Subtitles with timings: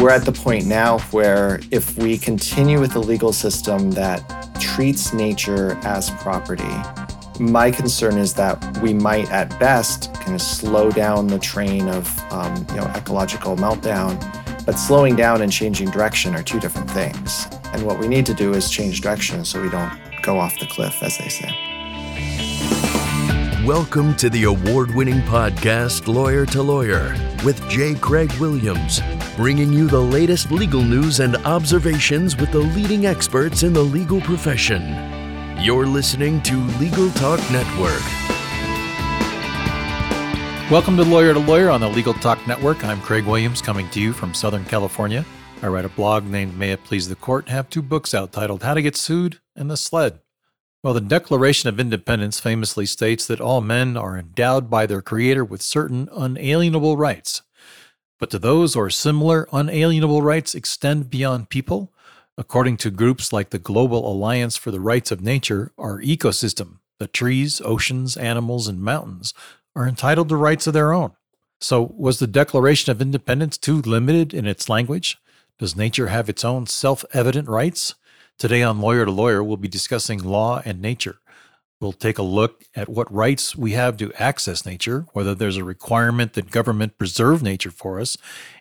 [0.00, 4.24] we're at the point now where if we continue with the legal system that
[4.58, 6.64] treats nature as property,
[7.38, 12.32] my concern is that we might, at best, kind of slow down the train of
[12.32, 14.18] um, you know ecological meltdown.
[14.64, 17.46] But slowing down and changing direction are two different things.
[17.72, 19.92] And what we need to do is change direction so we don't
[20.22, 21.70] go off the cliff, as they say.
[23.66, 27.14] Welcome to the award winning podcast, Lawyer to Lawyer,
[27.44, 27.94] with J.
[27.94, 29.00] Craig Williams,
[29.36, 34.20] bringing you the latest legal news and observations with the leading experts in the legal
[34.20, 34.82] profession.
[35.58, 38.02] You're listening to Legal Talk Network.
[40.70, 42.84] Welcome to Lawyer to Lawyer on the Legal Talk Network.
[42.84, 45.24] I'm Craig Williams coming to you from Southern California.
[45.62, 48.32] I write a blog named May It Please the Court and have two books out
[48.32, 50.20] titled How to Get Sued and The Sled.
[50.82, 55.44] Well, the Declaration of Independence famously states that all men are endowed by their Creator
[55.44, 57.42] with certain unalienable rights.
[58.18, 61.92] But do those or similar unalienable rights extend beyond people?
[62.38, 67.06] According to groups like the Global Alliance for the Rights of Nature, our ecosystem, the
[67.06, 69.34] trees, oceans, animals, and mountains,
[69.76, 71.12] are entitled to rights of their own.
[71.60, 75.18] So, was the Declaration of Independence too limited in its language?
[75.58, 77.96] Does nature have its own self evident rights?
[78.40, 81.20] Today on Lawyer to Lawyer, we'll be discussing law and nature.
[81.78, 85.62] We'll take a look at what rights we have to access nature, whether there's a
[85.62, 88.16] requirement that government preserve nature for us,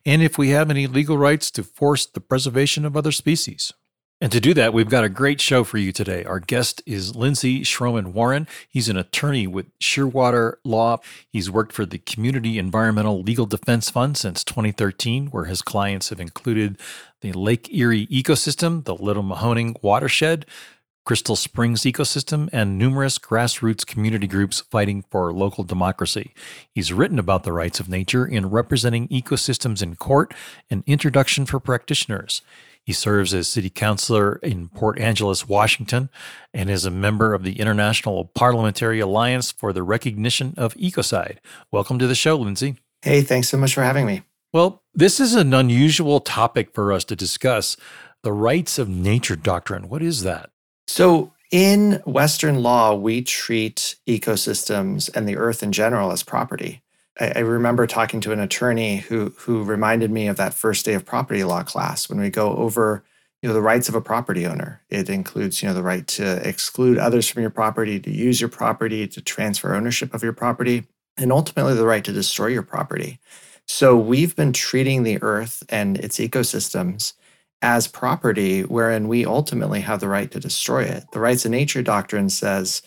[0.05, 3.71] and if we have any legal rights to force the preservation of other species.
[4.21, 6.25] And to do that, we've got a great show for you today.
[6.25, 8.49] Our guest is Lindsey Schromen-Wawrin.
[8.67, 10.97] He's an attorney with Shearwater Law.
[11.31, 16.19] He's worked for the Community Environmental Legal Defense Fund since 2013, where his clients have
[16.19, 16.77] included
[17.21, 20.45] the Lake Erie ecosystem, the Little Mahoning watershed,
[21.05, 26.33] Crystal Springs ecosystem, and numerous grassroots community groups fighting for local democracy.
[26.69, 30.33] He's written about the rights of nature in Representing Ecosystems in Court,
[30.69, 32.41] an introduction for practitioners.
[32.89, 36.09] He serves as city councilor in Port Angeles, Washington,
[36.55, 41.37] and is a member of the International Parliamentary Alliance for the Recognition of Ecocide.
[41.71, 42.77] Welcome to the show, Lindsey.
[43.03, 44.23] Hey, thanks so much for having me.
[44.53, 47.77] Well, this is an unusual topic for us to discuss
[48.23, 49.87] the rights of nature doctrine.
[49.87, 50.49] What is that?
[50.87, 56.81] So, in Western law, we treat ecosystems and the earth in general as property.
[57.19, 60.93] I, I remember talking to an attorney who who reminded me of that first day
[60.93, 63.03] of property law class when we go over
[63.41, 64.81] you know the rights of a property owner.
[64.89, 68.49] It includes you know the right to exclude others from your property, to use your
[68.49, 70.85] property, to transfer ownership of your property,
[71.17, 73.19] and ultimately the right to destroy your property.
[73.67, 77.13] So we've been treating the earth and its ecosystems
[77.61, 81.03] as property wherein we ultimately have the right to destroy it.
[81.11, 82.81] The rights of nature doctrine says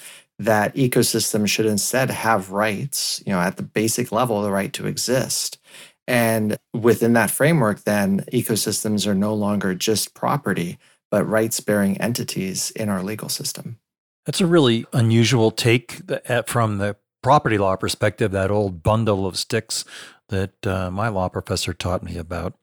[0.45, 4.87] that ecosystems should instead have rights, you know, at the basic level, the right to
[4.87, 5.59] exist.
[6.07, 10.79] And within that framework, then ecosystems are no longer just property,
[11.11, 13.79] but rights bearing entities in our legal system.
[14.27, 16.01] That's a really unusual take
[16.47, 19.85] from the property law perspective, that old bundle of sticks
[20.29, 22.55] that uh, my law professor taught me about.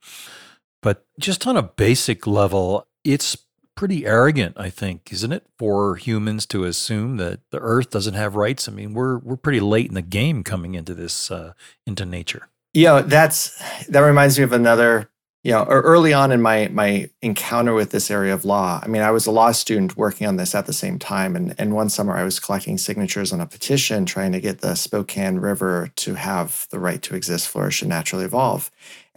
[0.81, 3.37] But just on a basic level, it's
[3.79, 8.35] pretty arrogant, I think, isn't it, for humans to assume that the Earth doesn't have
[8.35, 8.67] rights?
[8.67, 11.53] I mean, we're we're pretty late in the game coming into this uh,
[11.87, 12.49] into nature.
[12.73, 13.57] Yeah, that's
[13.87, 15.09] that reminds me of another.
[15.41, 19.01] You know, early on in my my encounter with this area of law, I mean,
[19.01, 21.87] I was a law student working on this at the same time, and and one
[21.87, 26.15] summer I was collecting signatures on a petition trying to get the Spokane River to
[26.15, 28.69] have the right to exist, flourish, and naturally evolve.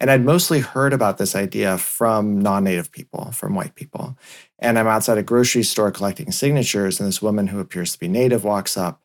[0.02, 4.18] And I'd mostly heard about this idea from non native people, from white people.
[4.58, 8.08] And I'm outside a grocery store collecting signatures, and this woman who appears to be
[8.08, 9.00] native walks up.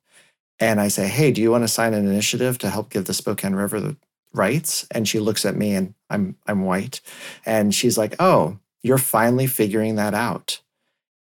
[0.60, 3.14] And I say, Hey, do you want to sign an initiative to help give the
[3.14, 3.96] Spokane River the
[4.34, 4.88] rights?
[4.90, 7.00] And she looks at me, and I'm, I'm white.
[7.46, 10.62] And she's like, Oh, you're finally figuring that out.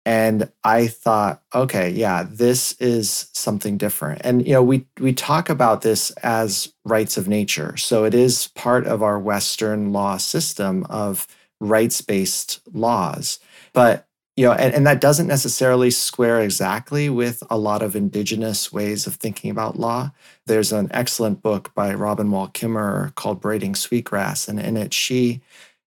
[0.06, 4.22] And I thought, okay, yeah, this is something different.
[4.24, 7.78] And you know, we we talk about this as rights of nature.
[7.78, 11.28] So it is part of our Western law system of
[11.60, 13.40] rights-based laws.
[13.74, 14.08] But
[14.38, 19.06] you know, and, and that doesn't necessarily square exactly with a lot of indigenous ways
[19.06, 20.12] of thinking about law.
[20.46, 25.42] There's an excellent book by Robin Wall Kimmerer called Braiding Sweetgrass, and in it she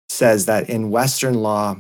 [0.09, 1.77] says that in Western law,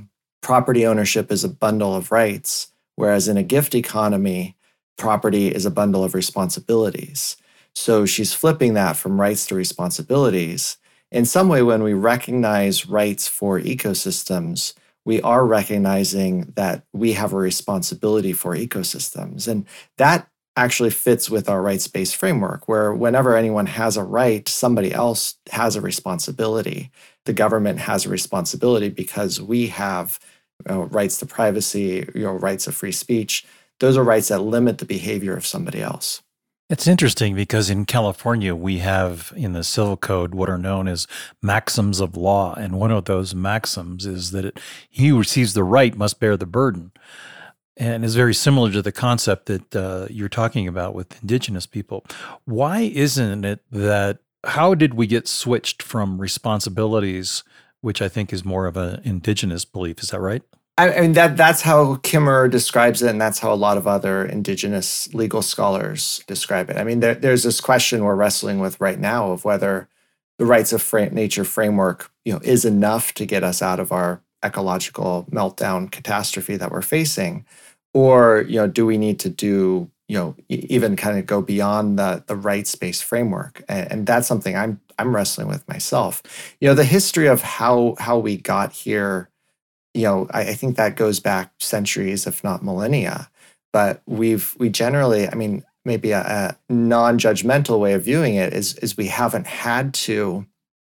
[0.46, 4.56] property ownership is a bundle of rights, whereas in a gift economy,
[4.96, 7.37] property is a bundle of responsibilities.
[7.75, 10.78] So she's flipping that from rights to responsibilities.
[11.10, 17.32] In some way, when we recognize rights for ecosystems, we are recognizing that we have
[17.32, 19.48] a responsibility for ecosystems.
[19.48, 19.66] And
[19.98, 24.94] that actually fits with our rights based framework, where whenever anyone has a right, somebody
[24.94, 26.93] else has a responsibility.
[27.25, 30.20] The government has a responsibility because we have
[30.69, 33.44] you know, rights to privacy, you know, rights of free speech.
[33.81, 36.23] Those are rights that limit the behavior of somebody else.
[36.69, 41.06] It's interesting because in California, we have in the civil code what are known as
[41.41, 42.55] maxims of law.
[42.55, 44.61] And one of those maxims is that it,
[44.91, 46.91] he who receives the right must bear the burden.
[47.76, 52.05] And is very similar to the concept that uh, you're talking about with indigenous people.
[52.47, 57.44] Why isn't it that, how did we get switched from responsibilities,
[57.86, 60.02] which I think is more of an indigenous belief?
[60.02, 60.42] Is that right?
[60.76, 64.26] I mean that that's how Kimmerer describes it, and that's how a lot of other
[64.26, 66.78] indigenous legal scholars describe it.
[66.78, 69.88] I mean, there, there's this question we're wrestling with right now of whether
[70.36, 74.20] the rights of nature framework, you know, is enough to get us out of our
[74.44, 77.46] ecological meltdown catastrophe that we're facing,
[77.94, 81.99] or you know, do we need to do you know even kind of go beyond
[81.99, 86.23] the the rights based framework, and, and that's something I'm I'm wrestling with myself.
[86.61, 89.31] You know, the history of how how we got here
[89.97, 93.31] you know, I, I think that goes back centuries, if not millennia.
[93.73, 98.75] But we've we generally, I mean, maybe a, a non-judgmental way of viewing it is
[98.79, 100.47] is we haven't had to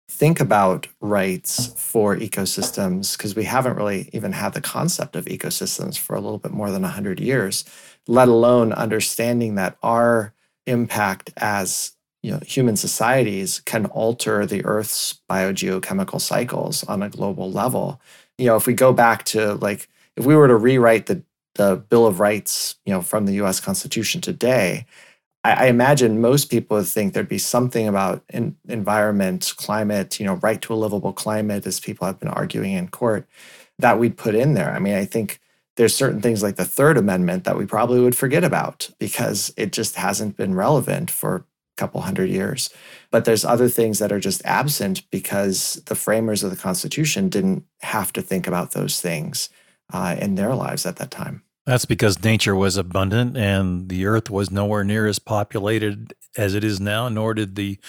[0.10, 5.98] think about rights for ecosystems because we haven't really even had the concept of ecosystems
[5.98, 7.66] for a little bit more than 100 years
[8.08, 10.34] let alone understanding that our
[10.68, 11.94] impact as
[12.24, 18.02] you know, human societies can alter the earth's biogeochemical cycles on a global level
[18.38, 21.24] you know, if we go back to like, if we were to rewrite the,
[21.56, 24.86] the Bill of Rights, you know, from the US Constitution today,
[25.44, 30.26] I, I imagine most people would think there'd be something about in, environment, climate, you
[30.26, 33.28] know, right to a livable climate, as people have been arguing in court,
[33.80, 34.72] that we'd put in there.
[34.72, 35.40] I mean, I think
[35.76, 39.72] there's certain things like the Third Amendment that we probably would forget about because it
[39.72, 41.44] just hasn't been relevant for a
[41.78, 42.70] couple hundred years.
[43.12, 47.66] But there's other things that are just absent because the framers of the Constitution didn't
[47.82, 49.50] have to think about those things
[49.92, 51.44] uh, in their lives at that time.
[51.66, 56.64] That's because nature was abundant and the earth was nowhere near as populated as it
[56.64, 57.80] is now, nor did the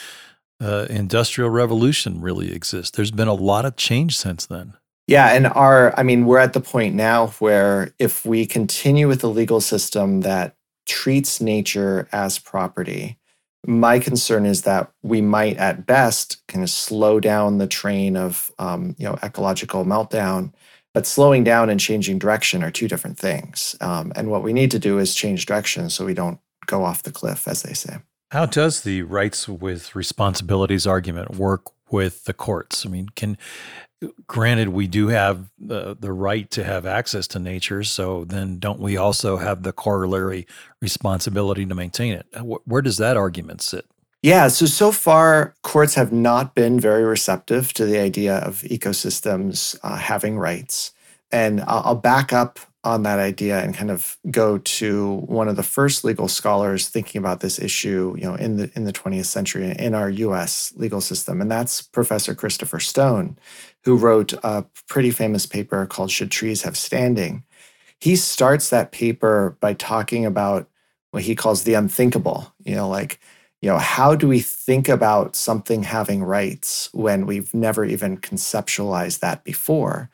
[0.60, 2.96] uh, industrial revolution really exist.
[2.96, 4.74] There's been a lot of change since then.
[5.06, 9.20] Yeah, and our I mean, we're at the point now where if we continue with
[9.20, 10.56] the legal system that
[10.86, 13.18] treats nature as property,
[13.66, 18.50] my concern is that we might, at best, kind of slow down the train of
[18.58, 20.52] um, you know ecological meltdown.
[20.92, 23.76] But slowing down and changing direction are two different things.
[23.82, 27.02] Um, and what we need to do is change direction so we don't go off
[27.02, 27.98] the cliff, as they say.
[28.30, 32.84] How does the rights with responsibilities argument work with the courts?
[32.86, 33.38] I mean, can
[34.26, 38.78] granted we do have the, the right to have access to nature so then don't
[38.78, 40.46] we also have the corollary
[40.82, 42.26] responsibility to maintain it?
[42.42, 43.86] Where does that argument sit?
[44.22, 49.78] Yeah so so far courts have not been very receptive to the idea of ecosystems
[49.82, 50.92] uh, having rights.
[51.30, 55.62] And I'll back up on that idea and kind of go to one of the
[55.64, 59.74] first legal scholars thinking about this issue, you know, in the in the 20th century
[59.76, 63.38] in our US legal system and that's Professor Christopher Stone
[63.82, 67.42] who wrote a pretty famous paper called Should Trees Have Standing.
[68.00, 70.68] He starts that paper by talking about
[71.10, 73.18] what he calls the unthinkable, you know, like
[73.62, 79.20] you know, how do we think about something having rights when we've never even conceptualized
[79.20, 80.10] that before?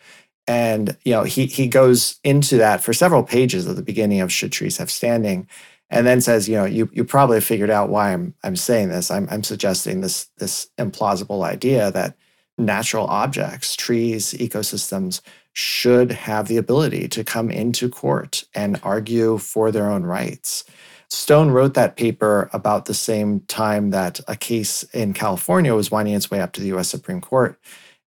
[0.52, 4.30] And you know, he he goes into that for several pages at the beginning of
[4.30, 5.49] Should Trees Have Standing,
[5.88, 9.11] and then says, you know, you you probably figured out why I'm I'm saying this.
[9.11, 12.18] I'm I'm suggesting this this implausible idea that
[12.59, 15.23] natural objects, trees, ecosystems
[15.54, 20.64] should have the ability to come into court and argue for their own rights.
[21.09, 26.14] Stone wrote that paper about the same time that a case in California was winding
[26.14, 27.59] its way up to the US Supreme Court.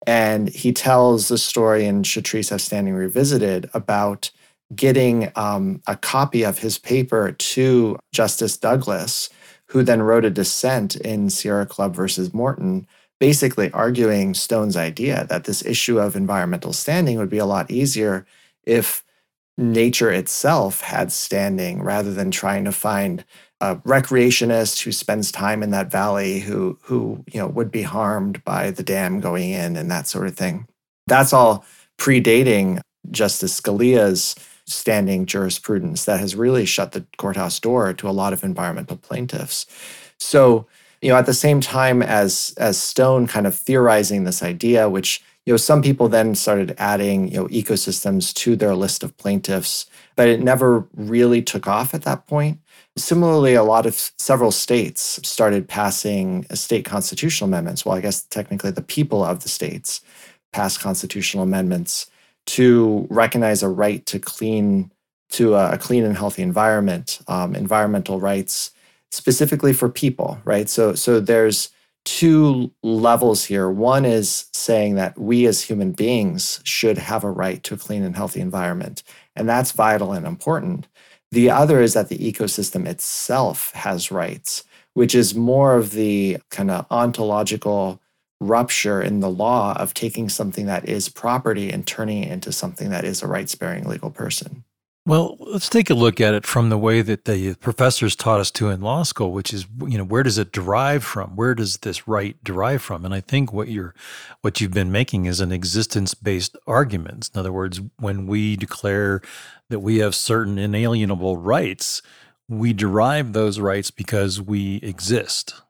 [0.06, 4.30] And he tells the story in Have Standing Revisited about
[4.74, 9.30] getting um, a copy of his paper to Justice Douglas,
[9.66, 12.86] who then wrote a dissent in Sierra Club versus Morton,
[13.20, 18.26] basically arguing Stone's idea that this issue of environmental standing would be a lot easier
[18.64, 19.04] if
[19.56, 23.24] nature itself had standing rather than trying to find
[23.60, 28.42] a recreationist who spends time in that valley who who you know would be harmed
[28.44, 30.66] by the dam going in and that sort of thing.
[31.06, 31.64] That's all
[31.98, 32.80] predating
[33.10, 34.34] Justice Scalia's
[34.66, 39.66] standing jurisprudence that has really shut the courthouse door to a lot of environmental plaintiffs.
[40.18, 40.66] So
[41.04, 45.22] you know, at the same time as as Stone kind of theorizing this idea, which
[45.44, 49.86] you know, some people then started adding you know ecosystems to their list of plaintiffs,
[50.16, 52.58] but it never really took off at that point.
[52.96, 57.84] Similarly, a lot of several states started passing state constitutional amendments.
[57.84, 60.00] Well, I guess technically the people of the states
[60.52, 62.06] passed constitutional amendments
[62.46, 64.92] to recognize a right to clean
[65.30, 68.70] to a clean and healthy environment, um, environmental rights
[69.10, 70.68] specifically for people, right?
[70.68, 71.70] So so there's
[72.04, 73.68] two levels here.
[73.70, 78.04] One is saying that we as human beings should have a right to a clean
[78.04, 79.02] and healthy environment,
[79.34, 80.86] and that's vital and important.
[81.34, 84.62] The other is that the ecosystem itself has rights,
[84.92, 88.00] which is more of the kind of ontological
[88.40, 92.90] rupture in the law of taking something that is property and turning it into something
[92.90, 94.62] that is a rights bearing legal person.
[95.06, 98.50] Well, let's take a look at it from the way that the professors taught us
[98.52, 101.36] to in law school, which is, you know, where does it derive from?
[101.36, 103.04] Where does this right derive from?
[103.04, 103.94] And I think what you're,
[104.40, 107.28] what you've been making is an existence-based argument.
[107.34, 109.20] In other words, when we declare
[109.68, 112.00] that we have certain inalienable rights,
[112.48, 115.60] we derive those rights because we exist.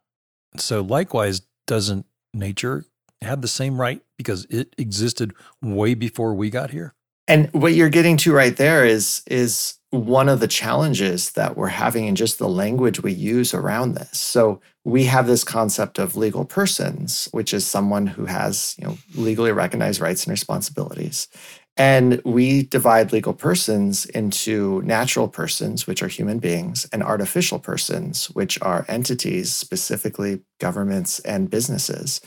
[0.58, 2.84] So, likewise, doesn't nature
[3.20, 6.94] have the same right because it existed way before we got here?
[7.26, 11.68] And what you're getting to right there is is one of the challenges that we're
[11.68, 14.20] having in just the language we use around this.
[14.20, 18.98] So we have this concept of legal persons, which is someone who has, you know,
[19.14, 21.28] legally recognized rights and responsibilities.
[21.76, 28.26] And we divide legal persons into natural persons, which are human beings, and artificial persons,
[28.26, 32.20] which are entities, specifically governments and businesses.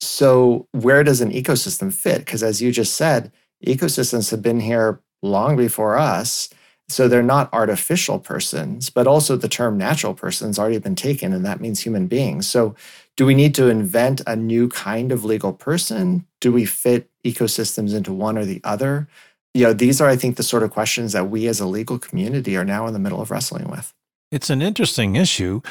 [0.00, 2.18] So, where does an ecosystem fit?
[2.18, 3.32] Because, as you just said,
[3.64, 6.48] ecosystems have been here long before us.
[6.88, 11.44] So they're not artificial persons, but also the term natural persons already been taken, and
[11.44, 12.48] that means human beings.
[12.48, 12.76] So
[13.16, 16.26] do we need to invent a new kind of legal person?
[16.40, 19.08] Do we fit ecosystems into one or the other?
[19.52, 21.98] You know, these are, I think, the sort of questions that we as a legal
[21.98, 23.92] community are now in the middle of wrestling with.
[24.30, 25.62] It's an interesting issue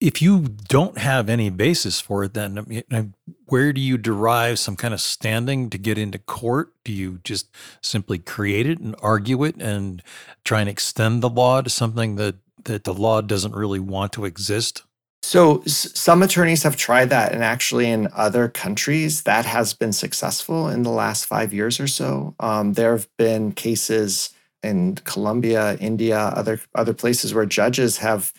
[0.00, 3.14] if you don't have any basis for it, then
[3.48, 6.72] where do you derive some kind of standing to get into court?
[6.84, 7.48] Do you just
[7.82, 10.02] simply create it and argue it and
[10.44, 14.24] try and extend the law to something that, that the law doesn't really want to
[14.24, 14.82] exist?
[15.22, 20.68] So, some attorneys have tried that, and actually, in other countries, that has been successful
[20.68, 22.34] in the last five years or so.
[22.40, 24.30] Um, there have been cases
[24.62, 28.32] in Colombia, India, other other places where judges have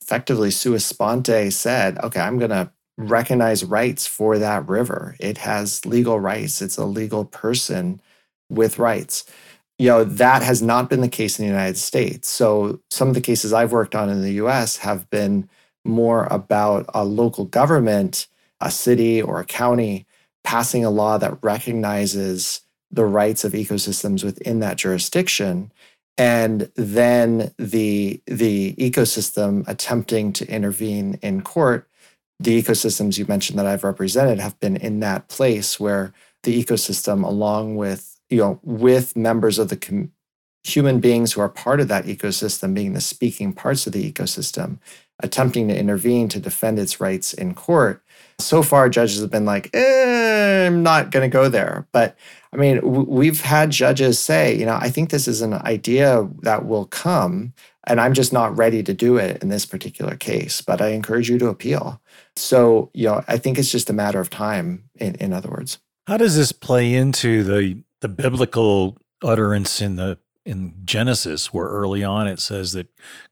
[0.00, 2.70] effectively sua sponte said, okay, I'm going to
[3.08, 5.16] recognize rights for that river.
[5.20, 6.62] It has legal rights.
[6.62, 8.00] It's a legal person
[8.48, 9.24] with rights.
[9.78, 12.28] You know, that has not been the case in the United States.
[12.28, 15.48] So some of the cases I've worked on in the US have been
[15.84, 18.26] more about a local government,
[18.60, 20.06] a city or a county
[20.44, 25.72] passing a law that recognizes the rights of ecosystems within that jurisdiction
[26.20, 31.88] and then the the ecosystem attempting to intervene in court
[32.40, 37.22] the ecosystems you mentioned that i've represented have been in that place where the ecosystem
[37.22, 40.10] along with you know with members of the com-
[40.64, 44.78] human beings who are part of that ecosystem being the speaking parts of the ecosystem
[45.22, 48.02] attempting to intervene to defend its rights in court
[48.38, 51.86] so far judges have been like eh, i'm not going to go there.
[51.92, 52.16] But
[52.52, 56.28] i mean w- we've had judges say you know i think this is an idea
[56.42, 57.52] that will come
[57.84, 61.30] and i'm just not ready to do it in this particular case but i encourage
[61.30, 62.00] you to appeal
[62.40, 65.78] so you know i think it's just a matter of time in, in other words
[66.06, 72.02] how does this play into the the biblical utterance in the in Genesis, where early
[72.02, 72.88] on it says that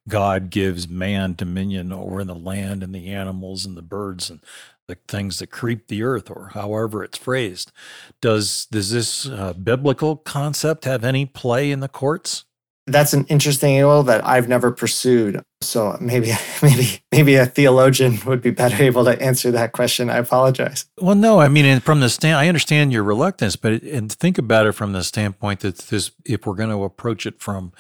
[0.09, 4.41] God gives man dominion over the land and the animals and the birds and
[4.87, 7.73] the things that creep the earth, or however it's phrased.
[8.21, 12.45] Does does this uh, biblical concept have any play in the courts?
[12.89, 15.43] That's an interesting angle that I've never pursued.
[15.61, 20.11] So maybe maybe maybe a theologian would be better able to answer that question.
[20.11, 20.87] I apologize.
[21.01, 24.67] Well, no, I mean, from the stand, I understand your reluctance, but and think about
[24.67, 27.73] it from the standpoint that this, if we're going to approach it from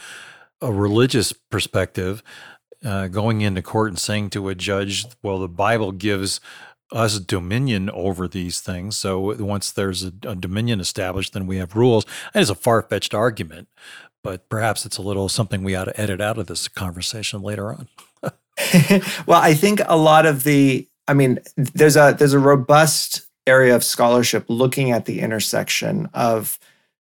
[0.60, 2.22] a religious perspective,
[2.84, 6.40] uh, going into court and saying to a judge, "Well, the Bible gives
[6.92, 8.96] us dominion over these things.
[8.96, 12.06] So once there's a, a dominion established, then we have rules.
[12.32, 13.68] That is a far fetched argument,
[14.22, 17.72] but perhaps it's a little something we ought to edit out of this conversation later
[17.72, 17.88] on.
[19.26, 23.74] well, I think a lot of the, I mean, there's a there's a robust area
[23.74, 26.58] of scholarship looking at the intersection of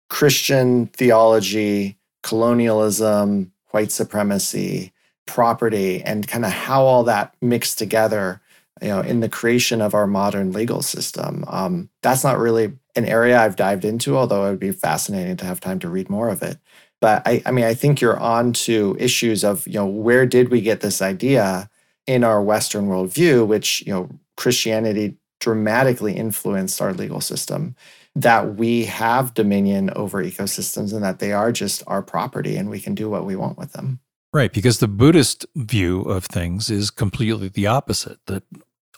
[0.08, 4.92] Christian theology, colonialism, white supremacy,
[5.26, 8.40] property, and kind of how all that mixed together
[8.80, 11.44] you know, in the creation of our modern legal system.
[11.48, 15.44] Um, that's not really an area I've dived into, although it would be fascinating to
[15.44, 16.58] have time to read more of it.
[17.00, 20.50] But I, I mean, I think you're on to issues of, you know, where did
[20.50, 21.70] we get this idea
[22.06, 27.76] in our Western worldview, which, you know, Christianity dramatically influenced our legal system,
[28.16, 32.80] that we have dominion over ecosystems and that they are just our property and we
[32.80, 34.00] can do what we want with them.
[34.32, 38.42] Right, because the Buddhist view of things is completely the opposite that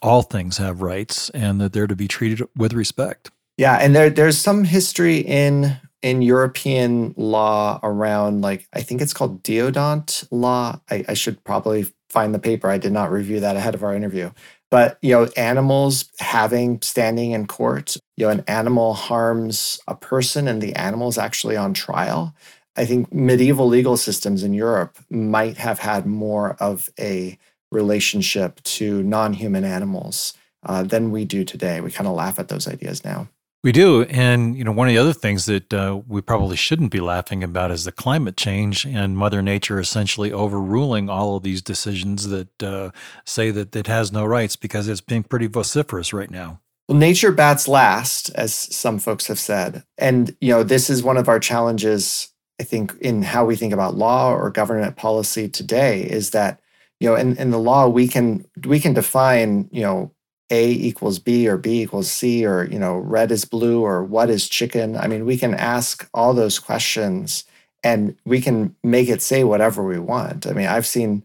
[0.02, 3.30] all things have rights and that they're to be treated with respect.
[3.56, 9.14] Yeah, and there there's some history in in European law around like I think it's
[9.14, 10.80] called deodand law.
[10.90, 12.68] I, I should probably find the paper.
[12.68, 14.30] I did not review that ahead of our interview.
[14.70, 20.48] But you know, animals having standing in court, you know, an animal harms a person
[20.48, 22.34] and the animal is actually on trial.
[22.76, 27.36] I think medieval legal systems in Europe might have had more of a
[27.72, 31.80] relationship to non human animals uh, than we do today.
[31.80, 33.28] We kind of laugh at those ideas now.
[33.62, 34.04] We do.
[34.04, 37.44] And, you know, one of the other things that uh, we probably shouldn't be laughing
[37.44, 42.62] about is the climate change and Mother Nature essentially overruling all of these decisions that
[42.62, 42.90] uh,
[43.26, 46.60] say that it has no rights because it's being pretty vociferous right now.
[46.88, 49.84] Well, nature bats last, as some folks have said.
[49.98, 53.74] And, you know, this is one of our challenges, I think, in how we think
[53.74, 56.60] about law or government policy today is that,
[56.98, 60.12] you know, in, in the law, we can we can define, you know,
[60.50, 64.30] a equals B or B equals C or, you know, red is blue or what
[64.30, 64.96] is chicken.
[64.96, 67.44] I mean, we can ask all those questions
[67.82, 70.46] and we can make it say whatever we want.
[70.46, 71.24] I mean, I've seen,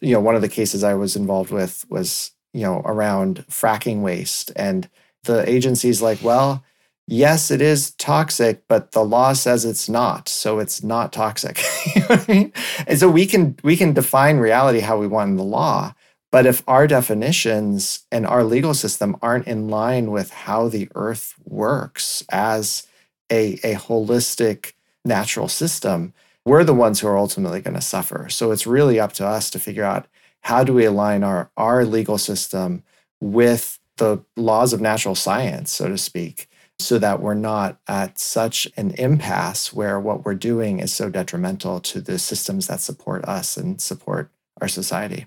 [0.00, 4.00] you know, one of the cases I was involved with was, you know, around fracking
[4.00, 4.52] waste.
[4.56, 4.88] And
[5.24, 6.64] the agency's like, well,
[7.06, 10.28] yes, it is toxic, but the law says it's not.
[10.28, 11.62] So it's not toxic.
[11.94, 12.52] you know I mean?
[12.86, 15.94] And so we can we can define reality how we want in the law.
[16.32, 21.34] But if our definitions and our legal system aren't in line with how the earth
[21.44, 22.86] works as
[23.30, 24.72] a, a holistic
[25.04, 28.28] natural system, we're the ones who are ultimately going to suffer.
[28.30, 30.06] So it's really up to us to figure out
[30.40, 32.82] how do we align our, our legal system
[33.20, 36.48] with the laws of natural science, so to speak,
[36.78, 41.78] so that we're not at such an impasse where what we're doing is so detrimental
[41.78, 44.30] to the systems that support us and support
[44.60, 45.26] our society.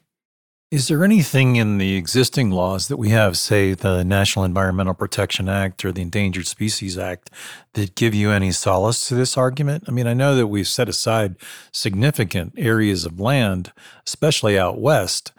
[0.72, 5.48] Is there anything in the existing laws that we have, say the National Environmental Protection
[5.48, 7.30] Act or the Endangered Species Act,
[7.74, 9.84] that give you any solace to this argument?
[9.88, 11.36] I mean, I know that we've set aside
[11.72, 13.74] significant areas of land,
[14.08, 15.32] especially out west,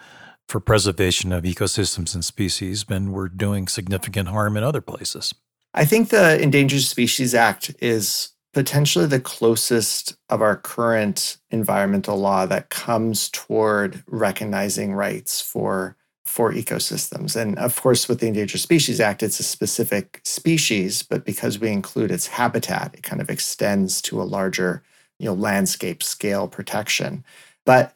[0.49, 5.35] for preservation of ecosystems and species, but we're doing significant harm in other places.
[5.75, 12.47] I think the Endangered Species Act is potentially the closest of our current environmental law
[12.47, 17.37] that comes toward recognizing rights for for ecosystems.
[17.37, 21.69] And of course, with the Endangered Species Act, it's a specific species, but because we
[21.69, 24.83] include its habitat, it kind of extends to a larger,
[25.19, 27.27] you know, landscape scale protection.
[27.67, 27.95] But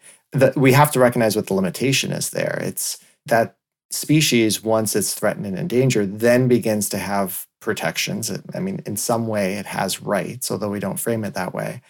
[0.57, 2.61] we have to recognize what the limitation is there.
[2.63, 3.57] It's that
[3.91, 8.31] species, once it's threatened and endangered, then begins to have protections.
[8.55, 11.83] I mean, in some way, it has rights, although we don't frame it that way.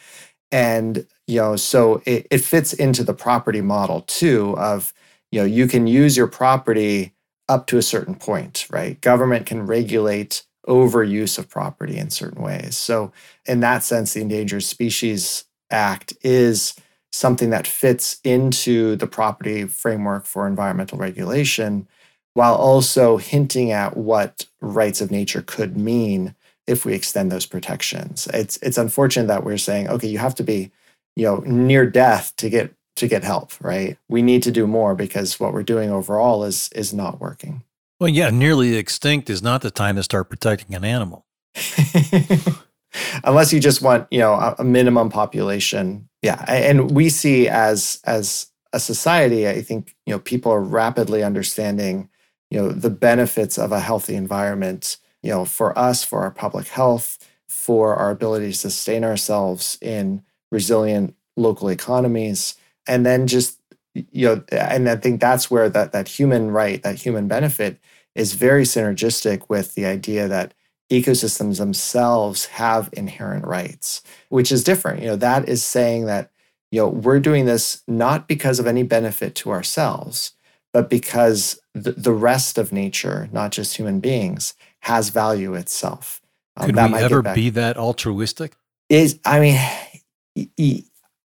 [0.53, 4.93] And, you know, so it, it fits into the property model too of,
[5.31, 7.15] you know, you can use your property
[7.49, 9.01] up to a certain point, right?
[9.01, 12.77] Government can regulate overuse of property in certain ways.
[12.77, 13.13] So,
[13.47, 16.75] in that sense, the Endangered Species Act is
[17.13, 21.89] something that fits into the property framework for environmental regulation
[22.35, 26.35] while also hinting at what rights of nature could mean
[26.67, 28.29] if we extend those protections.
[28.33, 30.71] It's it's unfortunate that we're saying, okay, you have to be,
[31.17, 33.99] you know, near death to get to get help, right?
[34.09, 37.65] We need to do more because what we're doing overall is is not working.
[37.99, 41.27] Well, yeah, nearly extinct is not the time to start protecting an animal.
[43.25, 46.09] Unless you just want, you know, a, a minimum population.
[46.23, 51.25] Yeah, and we see as as a society, I think, you know, people are rapidly
[51.25, 52.09] understanding
[52.51, 56.69] you know the benefits of a healthy environment you know for us for our public
[56.69, 63.61] health for our ability to sustain ourselves in resilient local economies and then just
[63.95, 67.79] you know and i think that's where that that human right that human benefit
[68.15, 70.55] is very synergistic with the idea that
[70.91, 75.01] ecosystems themselves have inherent rights which is different.
[75.01, 76.31] You know that is saying that
[76.71, 80.33] you know we're doing this not because of any benefit to ourselves
[80.73, 86.21] but because the, the rest of nature, not just human beings, has value itself.
[86.57, 88.55] Um, Could we ever be that altruistic?
[88.89, 90.49] Is I mean,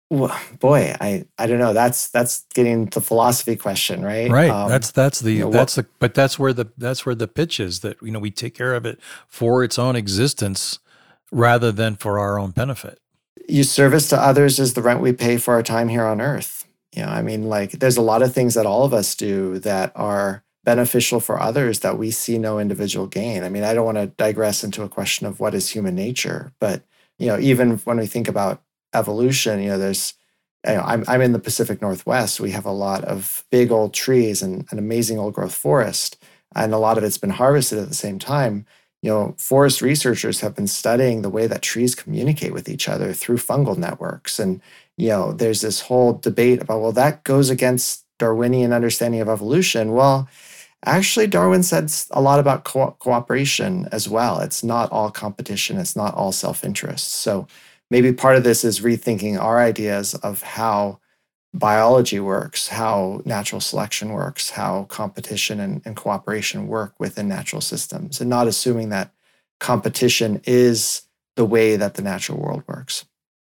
[0.09, 1.71] Well, boy, I I don't know.
[1.71, 4.29] That's that's getting the philosophy question, right?
[4.29, 4.49] Right.
[4.49, 7.29] Um, that's that's the you know, that's the but that's where the that's where the
[7.29, 10.79] pitch is that you know we take care of it for its own existence
[11.31, 12.99] rather than for our own benefit.
[13.47, 16.60] You service to others is the rent we pay for our time here on earth.
[16.95, 19.59] You know, I mean, like there's a lot of things that all of us do
[19.59, 23.43] that are beneficial for others that we see no individual gain.
[23.43, 26.51] I mean, I don't want to digress into a question of what is human nature,
[26.59, 26.83] but
[27.17, 28.61] you know, even when we think about
[28.93, 30.13] evolution, you know, there's
[30.67, 32.39] you know, I'm I'm in the Pacific Northwest.
[32.39, 36.17] We have a lot of big old trees and an amazing old growth forest,
[36.55, 38.65] and a lot of it's been harvested at the same time.
[39.01, 43.13] You know, forest researchers have been studying the way that trees communicate with each other
[43.13, 44.61] through fungal networks, and
[45.01, 49.93] you know, there's this whole debate about well, that goes against Darwinian understanding of evolution.
[49.93, 50.29] Well,
[50.85, 54.39] actually, Darwin said a lot about co- cooperation as well.
[54.41, 55.79] It's not all competition.
[55.79, 57.15] It's not all self interest.
[57.15, 57.47] So
[57.89, 60.99] maybe part of this is rethinking our ideas of how
[61.51, 68.21] biology works, how natural selection works, how competition and, and, cooperation work within natural systems,
[68.21, 69.11] and not assuming that
[69.59, 71.01] competition is
[71.37, 73.05] the way that the natural world works.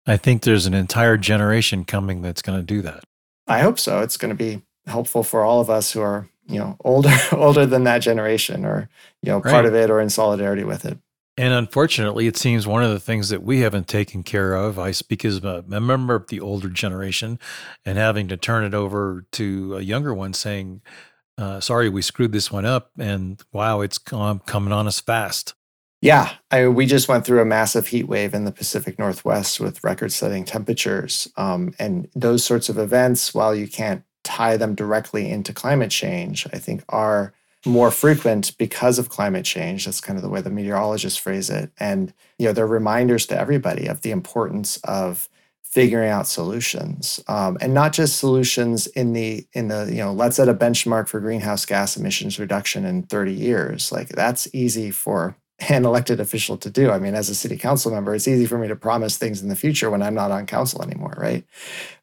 [0.06, 3.04] I think there's an entire generation coming that's going to do that.
[3.48, 4.02] I hope so.
[4.02, 7.66] It's going to be helpful for all of us who are, you know, older older
[7.66, 8.90] than that generation or,
[9.22, 9.66] you know, part right.
[9.66, 10.98] of it or in solidarity with it.
[11.36, 14.78] And unfortunately, it seems one of the things that we haven't taken care of.
[14.78, 17.40] I speak as a member of the older generation
[17.86, 20.82] and having to turn it over to a younger one saying,
[21.40, 22.92] uh, sorry, we screwed this one up.
[23.00, 25.56] And wow, it's coming on us fast.
[26.04, 29.86] Yeah, I, we just went through a massive heat wave in the Pacific Northwest with
[29.86, 31.30] record setting temperatures.
[31.38, 36.46] Um, and those sorts of events, while you can't tie them directly into climate change,
[36.52, 37.34] I think are
[37.66, 39.86] more frequent because of climate change.
[39.86, 41.72] That's kind of the way the meteorologists phrase it.
[41.80, 45.30] And you know, they're reminders to everybody of the importance of
[45.64, 50.36] figuring out solutions, um, and not just solutions in the in the you know let's
[50.36, 53.90] set a benchmark for greenhouse gas emissions reduction in 30 years.
[53.90, 55.38] Like that's easy for
[55.70, 56.92] an elected official to do.
[56.92, 59.50] I mean, as a city council member, it's easy for me to promise things in
[59.50, 61.46] the future when I'm not on council anymore, right?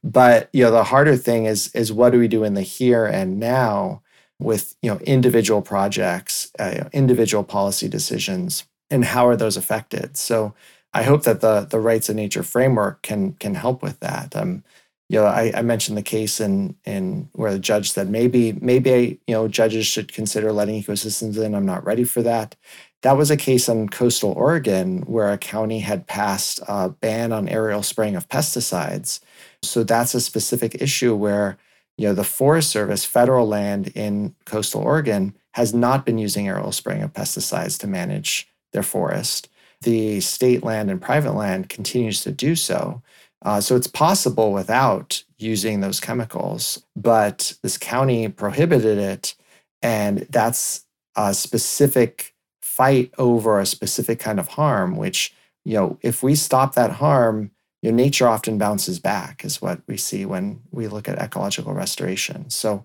[0.03, 3.07] But you know, the harder thing is is what do we do in the here
[3.07, 4.03] and now
[4.39, 10.17] with you know individual projects, uh, individual policy decisions, and how are those affected?
[10.17, 10.55] So
[10.93, 14.35] I hope that the the rights of nature framework can can help with that.
[14.35, 14.65] Um,
[15.11, 19.19] you know, I, I, mentioned the case in in where the judge said maybe maybe
[19.27, 21.57] you know judges should consider letting ecosystems in.
[21.57, 22.55] I'm not ready for that.
[23.03, 27.49] That was a case in coastal Oregon where a county had passed a ban on
[27.49, 29.19] aerial spraying of pesticides.
[29.65, 31.59] So that's a specific issue where
[31.97, 36.71] you know, the Forest Service, federal land in coastal Oregon, has not been using aerial
[36.71, 39.49] spraying of pesticides to manage their forest.
[39.81, 43.03] The state land and private land continues to do so.
[43.43, 49.35] Uh, so it's possible without using those chemicals, but this county prohibited it.
[49.83, 50.85] And that's
[51.17, 56.75] a specific fight over a specific kind of harm, which, you know, if we stop
[56.75, 57.51] that harm,
[57.83, 61.73] you know, nature often bounces back, is what we see when we look at ecological
[61.73, 62.51] restoration.
[62.51, 62.85] So,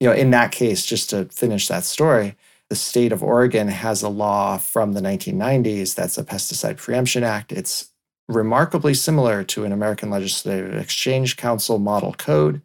[0.00, 2.36] you know, in that case, just to finish that story,
[2.68, 7.52] the state of Oregon has a law from the 1990s that's a Pesticide Preemption Act.
[7.52, 7.91] It's
[8.28, 12.62] remarkably similar to an American Legislative Exchange Council model code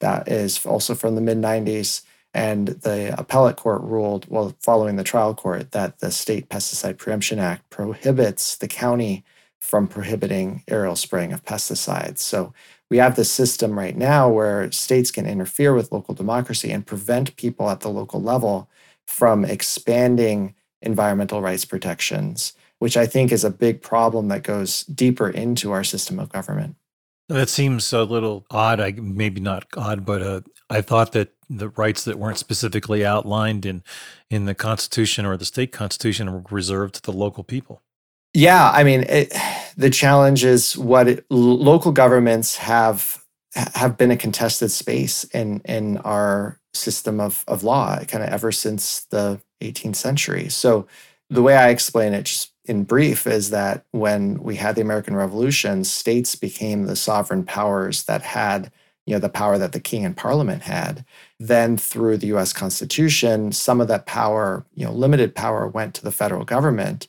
[0.00, 2.02] that is also from the mid 90s.
[2.34, 7.38] And the appellate court ruled, well, following the trial court, that the State Pesticide Preemption
[7.38, 9.24] Act prohibits the county
[9.58, 12.18] from prohibiting aerial spraying of pesticides.
[12.18, 12.52] So
[12.90, 17.36] we have this system right now where states can interfere with local democracy and prevent
[17.36, 18.68] people at the local level
[19.06, 25.28] from expanding environmental rights protections, which I think is a big problem that goes deeper
[25.28, 26.76] into our system of government.
[27.28, 28.80] That seems a little odd.
[28.80, 33.66] I maybe not odd, but uh, I thought that the rights that weren't specifically outlined
[33.66, 33.82] in
[34.30, 37.82] in the Constitution or the state constitution were reserved to the local people.
[38.34, 39.32] Yeah, I mean, it,
[39.76, 43.22] the challenge is what it, local governments have
[43.54, 48.52] have been a contested space in in our system of of law, kind of ever
[48.52, 50.48] since the 18th century.
[50.48, 50.86] So
[51.30, 55.16] the way I explain it, just in brief, is that when we had the American
[55.16, 58.70] Revolution, states became the sovereign powers that had
[59.06, 61.02] you know the power that the king and parliament had
[61.40, 66.04] then through the US constitution some of that power you know limited power went to
[66.04, 67.08] the federal government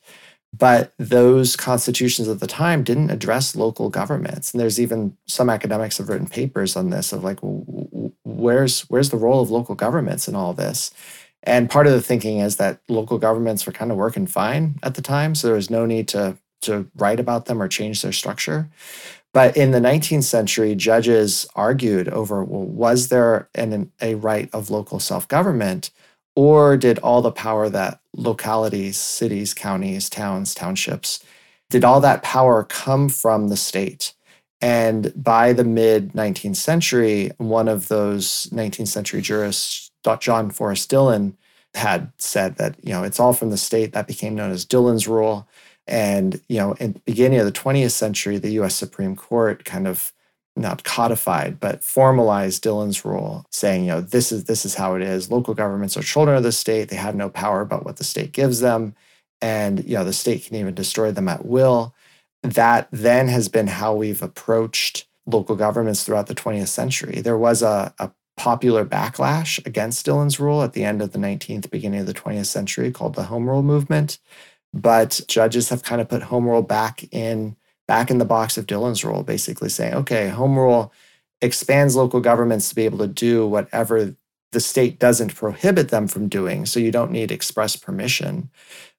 [0.58, 4.52] but those constitutions at the time didn't address local governments.
[4.52, 7.38] And there's even some academics have written papers on this of like,
[8.24, 10.91] where's where's the role of local governments in all this?
[11.43, 14.95] And part of the thinking is that local governments were kind of working fine at
[14.95, 18.12] the time, so there was no need to to write about them or change their
[18.12, 18.69] structure.
[19.34, 24.69] But in the 19th century, judges argued over well, was there an, a right of
[24.69, 25.91] local self government,
[26.36, 31.23] or did all the power that localities, cities, counties, towns, townships,
[31.69, 34.13] did all that power come from the state?
[34.62, 39.88] And by the mid 19th century, one of those 19th century jurists,
[40.19, 41.38] John Forrest Dillon,
[41.75, 43.93] had said that you know it's all from the state.
[43.93, 45.47] That became known as Dillon's rule.
[45.88, 48.75] And you know, in the beginning of the 20th century, the U.S.
[48.75, 50.12] Supreme Court kind of
[50.55, 55.01] not codified, but formalized Dillon's rule, saying, you know, this is this is how it
[55.01, 55.31] is.
[55.31, 56.89] Local governments are children of the state.
[56.89, 58.95] They have no power but what the state gives them,
[59.41, 61.95] and you know, the state can even destroy them at will.
[62.43, 67.21] That then has been how we've approached local governments throughout the 20th century.
[67.21, 71.69] There was a, a popular backlash against Dillon's rule at the end of the 19th,
[71.69, 74.17] beginning of the 20th century called the Home Rule movement.
[74.73, 78.67] But judges have kind of put Home Rule back in back in the box of
[78.67, 80.93] Dillon's rule, basically saying, okay, Home Rule
[81.41, 84.15] expands local governments to be able to do whatever
[84.52, 86.65] the state doesn't prohibit them from doing.
[86.65, 88.52] So you don't need express permission.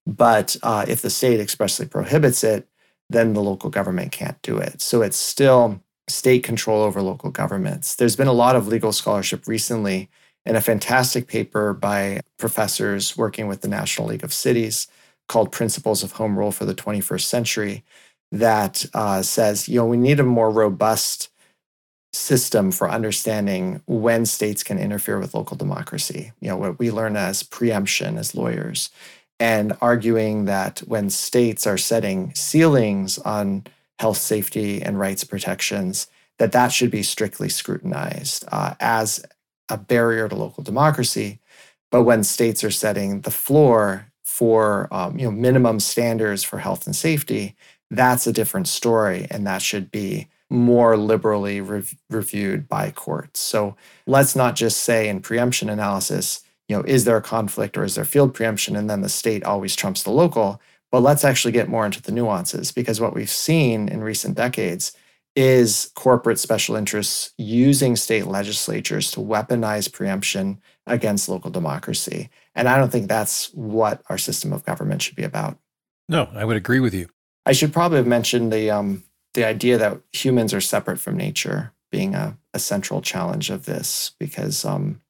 [0.07, 2.69] But uh, if the state expressly prohibits it,
[3.09, 4.83] then the local government can't do it.
[4.83, 7.95] So it's still state control over local governments.
[7.95, 10.09] There's been a lot of legal scholarship recently
[10.45, 14.89] in a fantastic paper by professors working with the National League of Cities
[15.29, 17.85] called Principles of Home Rule for the 21st Century
[18.33, 21.31] that uh, says, you know, we need a more robust
[22.13, 26.33] system for understanding when states can interfere with local democracy.
[26.41, 28.91] You know, what we learn as preemption as lawyers,
[29.39, 33.65] and arguing that when states are setting ceilings on
[34.01, 36.07] health safety and rights protections
[36.39, 39.23] that that should be strictly scrutinized uh, as
[39.69, 41.39] a barrier to local democracy.
[41.91, 46.87] But when states are setting the floor for um, you know minimum standards for health
[46.87, 47.55] and safety
[47.91, 53.41] that's a different story and that should be more liberally rev- reviewed by courts.
[53.41, 57.85] So let's not just say in preemption analysis you know is there a conflict or
[57.85, 60.59] is there field preemption and then the state always trumps the local
[60.91, 64.93] but let's actually get more into the nuances because what we've seen in recent decades
[65.37, 72.29] is corporate special interests using state legislatures to weaponize preemption against local democracy.
[72.55, 75.57] And I don't think that's what our system of government should be about.
[76.09, 77.09] No, I would agree with you.
[77.47, 81.73] I should probably have mentioned the um, the idea that humans are separate from nature
[81.93, 85.01] being a, a central challenge of this, because um,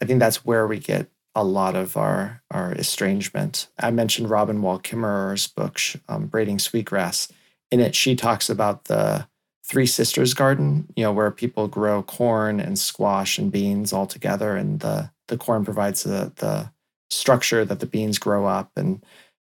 [0.00, 3.68] I think that's where we get a lot of our our estrangement.
[3.78, 7.28] I mentioned Robin Wall Kimmerer's book, um, Braiding Sweetgrass.
[7.70, 9.26] In it, she talks about the
[9.64, 14.56] Three Sisters Garden, you know, where people grow corn and squash and beans all together,
[14.56, 16.70] and the the corn provides the the
[17.10, 18.70] structure that the beans grow up.
[18.76, 19.04] And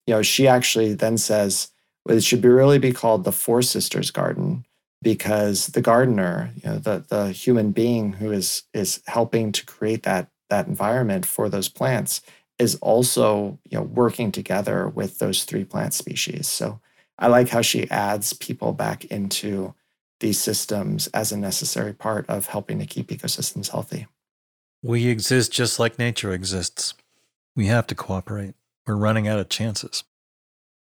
[0.06, 1.70] you know, she actually then says
[2.04, 4.64] well, it should be really be called the Four Sisters Garden
[5.02, 10.04] because the gardener, you know, the the human being who is is helping to create
[10.04, 12.20] that that environment for those plants
[12.58, 16.46] is also you know working together with those three plant species.
[16.48, 16.80] So
[17.18, 19.74] i like how she adds people back into
[20.20, 24.06] these systems as a necessary part of helping to keep ecosystems healthy.
[24.82, 26.94] We exist just like nature exists.
[27.56, 28.54] We have to cooperate.
[28.86, 30.04] We're running out of chances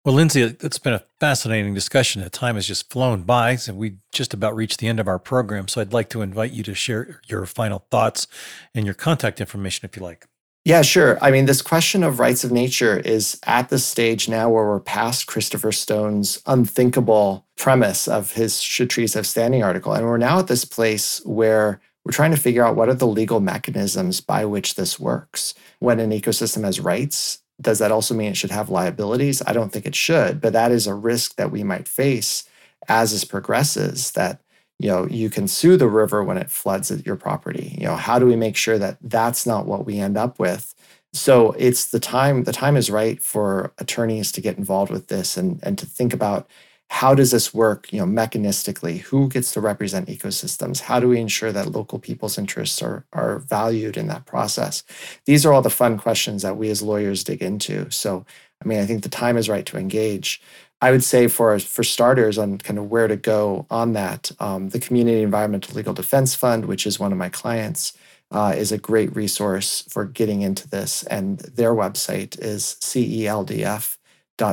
[0.05, 2.21] well, Lindsey, it's been a fascinating discussion.
[2.21, 5.17] The time has just flown by, and we just about reached the end of our
[5.17, 5.67] program.
[5.67, 8.27] So I'd like to invite you to share your final thoughts
[8.75, 10.27] and your contact information if you like.
[10.63, 11.17] Yeah, sure.
[11.23, 14.79] I mean, this question of rights of nature is at the stage now where we're
[14.79, 19.93] past Christopher Stone's unthinkable premise of his Should Trees Have Standing article.
[19.93, 23.07] And we're now at this place where we're trying to figure out what are the
[23.07, 25.55] legal mechanisms by which this works.
[25.79, 29.41] When an ecosystem has rights, does that also mean it should have liabilities?
[29.45, 32.47] I don't think it should, but that is a risk that we might face
[32.87, 34.41] as this progresses that
[34.79, 37.95] you know you can sue the river when it floods at your property you know
[37.95, 40.73] how do we make sure that that's not what we end up with
[41.13, 45.37] so it's the time the time is right for attorneys to get involved with this
[45.37, 46.47] and and to think about
[46.89, 48.99] how does this work you know mechanistically?
[48.99, 50.81] Who gets to represent ecosystems?
[50.81, 54.83] How do we ensure that local people's interests are are valued in that process?
[55.25, 57.89] These are all the fun questions that we as lawyers dig into.
[57.91, 58.25] So
[58.63, 60.41] i mean i think the time is right to engage.
[60.81, 64.69] I would say for for starters on kind of where to go on that um,
[64.69, 67.93] the community environmental legal defense fund which is one of my clients
[68.31, 71.03] uh, is a great resource for getting into this.
[71.03, 73.97] And their website is celdf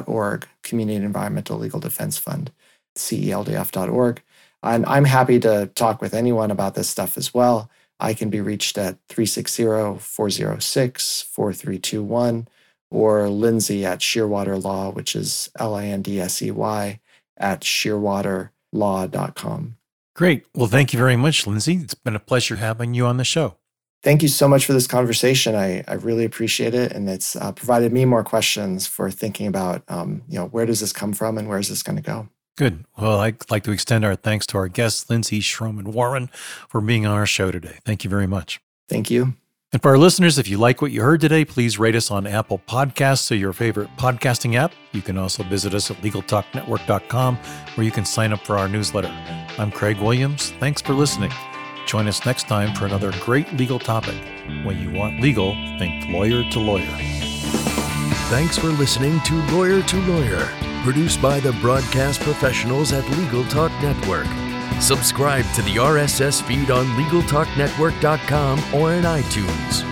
[0.06, 2.52] org, Community Environmental Legal Defense Fund,
[2.96, 4.22] celdf.org.
[4.62, 7.70] And I'm happy to talk with anyone about this stuff as well.
[7.98, 12.48] I can be reached at 360 406 4321
[12.90, 17.00] or Lindsey at Shearwater Law, which is L I N D S E Y,
[17.36, 19.76] at shearwaterlaw.com.
[20.14, 20.44] Great.
[20.54, 21.76] Well, thank you very much, Lindsey.
[21.76, 23.56] It's been a pleasure having you on the show.
[24.02, 25.54] Thank you so much for this conversation.
[25.54, 26.92] I, I really appreciate it.
[26.92, 30.80] And it's uh, provided me more questions for thinking about, um, you know, where does
[30.80, 32.28] this come from and where is this going to go?
[32.56, 32.84] Good.
[32.98, 36.34] Well, I'd like to extend our thanks to our guest, Lindsey Schromen-Wawrin,
[36.68, 37.78] for being on our show today.
[37.84, 38.60] Thank you very much.
[38.88, 39.34] Thank you.
[39.72, 42.26] And for our listeners, if you like what you heard today, please rate us on
[42.26, 44.72] Apple Podcasts or your favorite podcasting app.
[44.92, 49.08] You can also visit us at LegalTalkNetwork.com where you can sign up for our newsletter.
[49.58, 50.50] I'm Craig Williams.
[50.60, 51.32] Thanks for listening.
[51.86, 54.16] Join us next time for another great legal topic.
[54.64, 56.96] When you want legal, think lawyer to lawyer.
[58.30, 60.48] Thanks for listening to Lawyer to Lawyer,
[60.84, 64.26] produced by the broadcast professionals at Legal Talk Network.
[64.80, 69.91] Subscribe to the RSS feed on LegalTalkNetwork.com or in iTunes.